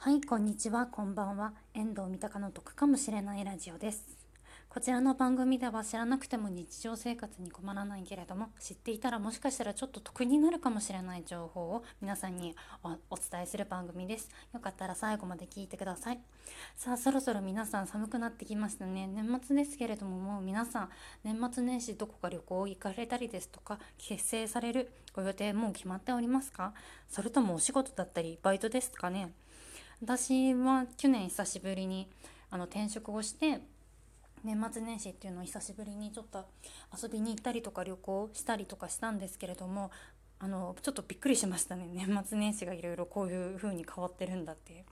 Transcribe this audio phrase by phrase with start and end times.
[0.00, 1.54] はい、こんにちは、こんばんは。
[1.74, 4.06] 遠藤三鷹の得かもしれないラジオです。
[4.68, 14.30] こちらの番組では知らなくても日常生活に困らないけれども、知っていたらもしかしたらちょっと得になるかもしれない情報を皆さんにおお伝えする番組です。
[14.54, 16.20] よかったら最後まで聞いてください。
[16.76, 19.08] さあ、そろそろ皆さん寒くなってきましたね。
[19.08, 20.90] 年末ですけれども、もう皆さん、
[21.24, 26.72] 年末年始どこか旅行行かれたりですとか、結成されるご予定もう決まっておりますか？
[27.08, 29.32] それともお仕事だったり、バイトですかね？
[30.02, 32.08] 私は去年久しぶりに
[32.50, 33.60] あの転職をして
[34.44, 36.46] 年末年始っていうのを久しぶりにちょっと
[37.02, 39.90] 遊びに行ったりとか旅行したりとかしたんですけれども
[40.38, 41.88] あのちょっとびっくりしましたね。
[41.92, 44.72] 年末年始がいろいろこういう風に変わってるんだって。
[44.72, 44.84] いう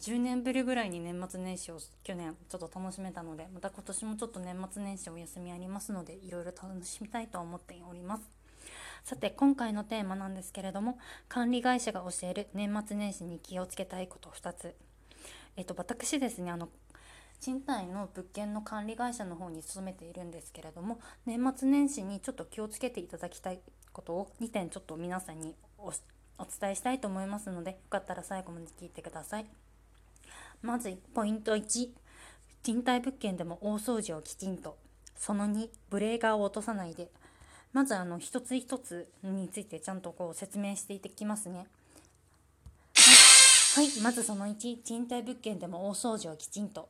[0.00, 8.43] 10年ぶりぐらいに年末年始を去年ちょっと楽しめたのでまた今年もちょっと年末年始お休みありますのでいろいろ楽しみたいと思っております。
[9.04, 14.74] さて今回のテーマなんですけれども管理会社が教える年末年始に気をつけたいこと2つ。
[15.56, 16.70] えっと私ですねあの
[17.38, 23.60] 賃貸の物件の管理会社の方に勤めているんですけれども年末年始にちょっと気をつけていただきたい
[23.92, 29.46] ことを2点ちょっと皆さんにお伝えしたいと思いますのでよかったら最後まで聞いてください。
[30.62, 31.90] まずポイント1
[32.62, 34.78] 賃貸物件でも大掃除をきちんと。
[35.14, 37.10] その2ブレーカーを落とさないで。
[37.74, 41.66] まずあの一つ一つについてちゃんとこう説明していってきますね。
[43.74, 46.88] はい、はい、まずその1賃貸物件でも大掃除をきちんと。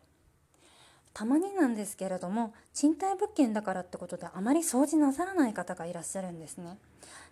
[1.15, 6.77] たまになんですけれども賃貸物件だからってことであまり掃除なさらない方がいらっしゃるんですね。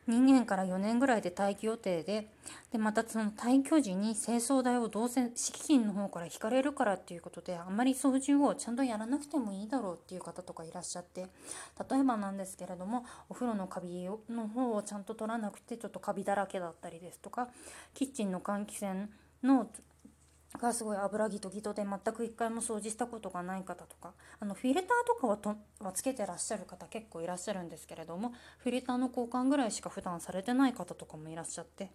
[0.08, 2.28] 2年から4年ぐらいで退去予定で
[2.72, 11.28] でまたその退去時に清掃代をどうせ敷金の方から引かれるからっていうことであまり掃除をちゃんとやらなくてもいいだろうっていう方とかいらっしゃって
[11.88, 17.48] 例えばなんですけれどもお風呂のカビの方をちゃんと取らなくてちょっとカビだらけだったりですとか
[17.94, 19.08] キッチンの換気扇
[19.44, 19.68] の
[20.62, 31.90] がすごい油ギトギトで全く一回も掃除したことがない方とかあのフィルターとかはとはつけてらっしゃる方結構いらっしゃるんですけれどもフィルターの交換ぐらいしか普段されてない方とかもいらっしゃって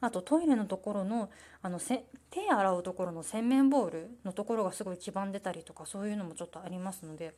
[0.00, 1.30] あとトイレのところの
[1.62, 7.34] あのせ手洗うところの洗面ボールのところがすごい黄ばんでたりとかそういうのもちょっとありますので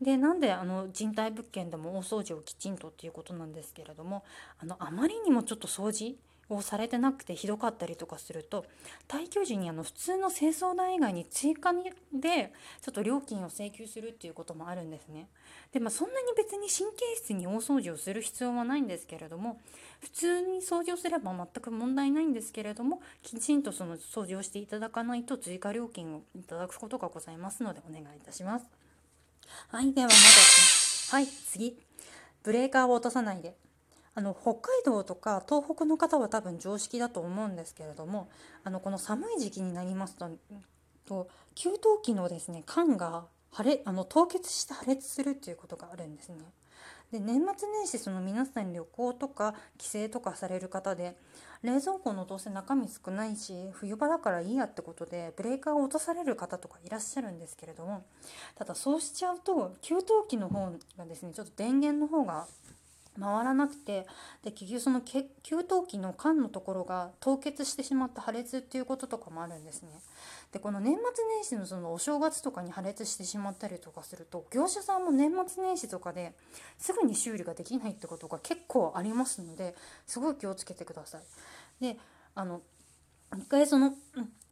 [0.00, 4.24] でなんであの人体物件でも大掃除をきちんとっていうことなんですけれども
[4.58, 6.16] あのあまりにもちょっと掃除
[6.48, 8.64] をされてなくてひどかったりとかすると
[9.06, 11.72] 退去時にあの普通の清掃代以外に追加
[12.12, 15.28] でちょっと料金を請求するっていうこともあるんですね。
[15.72, 19.60] でまあそんなに別に神経質に大掃除をする必要はないんですけれども
[20.00, 28.66] 普通に掃除をすれば全く問題ないんですけれどもきちんとその掃除をしていただかないと追加料金をいただくことがございますのでお願いいたします。
[29.68, 30.18] はいではまだ
[31.10, 31.78] はい次
[32.42, 33.67] ブレーカーを落とさないで。
[34.18, 38.28] あの北海道とか東北の方は多分常識だと思うんですけれども
[38.64, 40.28] あのこの寒い時期になりますと
[41.06, 46.38] と給湯器のですね缶が破裂あの凍結して破裂するっていうことがあるんですね。
[47.12, 51.16] で年末年始その皆さん旅行とか帰省とかされる方で
[51.62, 58.04] 冷蔵庫のどうせ中身少ないし冬場だからいいやってことでブレーカーを落とされる方とかいらっしゃるんですけれども
[58.56, 62.46] ただそうしちゃうと給湯器の方がですねちょっと電源の方が
[63.20, 64.06] 回らなくて
[64.42, 69.90] で結局その給湯器の缶のところが凍結してしまった破裂っていうこととかもあるんですね。
[70.52, 76.32] でこの年末年始のそのお正月とかに破裂してしまったりとかすると業者さんも年末年始とかで
[76.78, 79.74] すぐに修理ができないってことが結構ありますので
[80.06, 81.22] すごい気をつけてください。
[81.80, 81.98] で
[82.34, 82.62] あの
[83.36, 83.92] 一回その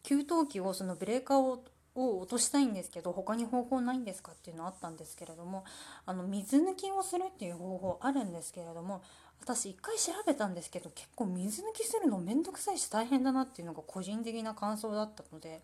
[0.03, 1.65] 給湯器をそのブレーカーを
[1.97, 5.65] を落としたいんですけど他に方法ないんですかっていうのあったんですけれども
[6.05, 9.03] あの水抜きをするっていう方法あるんですけれども
[9.41, 15.61] 私一回調べたんですけど結構水抜きするの面倒くさいし大変だなっていうのが個人的な感想だったので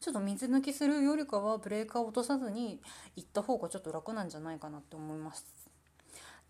[0.00, 2.80] ちょっと水抜きするよりかはブレーカーを落とさずに
[3.16, 5.44] 行った方がちょっと楽なんじゃないかなって思います。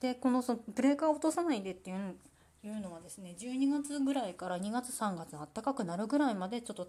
[0.01, 2.17] でこのそのブレーカーを落とさないでっていう
[2.65, 6.89] いうのはですね12月ぐらいから2月3月暖かくなるぐらいまでちょっと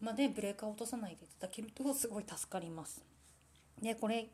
[0.00, 3.02] までブレーカーを落とさないでいただけるとすごい助かります。
[3.80, 4.28] でこれ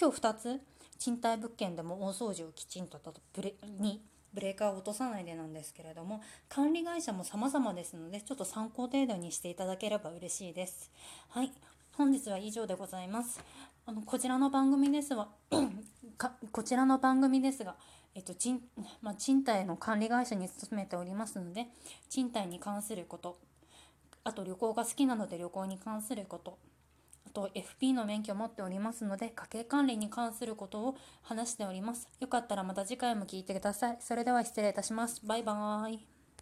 [0.00, 0.60] 今日2つ
[0.98, 3.00] 賃貸物件でも大掃除をきちんと
[3.34, 4.02] ブレに
[4.32, 10.90] ブレーカーを落とさないでなんですけれども管理会社も様々ですのでちょっと参考程度にしていただければ嬉しいです。
[11.30, 11.52] はい
[11.92, 13.40] 本日は以上でございます。
[13.84, 15.28] あのこちらの番組ですは
[16.52, 17.74] こちらの番組ですが、
[18.14, 18.60] えっと賃
[19.02, 21.66] まあ、賃貸の管理会社に勤めておりますので
[22.08, 23.38] 賃貸に関すること
[24.28, 26.58] あと旅行が好きなので旅行に関すること。
[27.26, 32.08] あと FP の免許を持っておりますので家計管理に関することを話しております。
[32.20, 33.96] よかったらまた次回も聞いてください。
[34.00, 35.20] それでは失礼いたします。
[35.24, 36.17] バイバーイ。